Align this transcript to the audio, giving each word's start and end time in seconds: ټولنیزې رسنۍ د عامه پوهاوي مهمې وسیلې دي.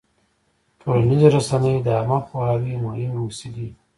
ټولنیزې 0.79 1.27
رسنۍ 1.35 1.75
د 1.81 1.87
عامه 1.97 2.17
پوهاوي 2.27 2.73
مهمې 2.85 3.21
وسیلې 3.25 3.65
دي. 3.69 3.79